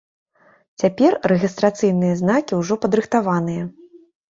[0.83, 3.71] Цяпер рэгістрацыйныя знакі ўжо падрыхтаваныя.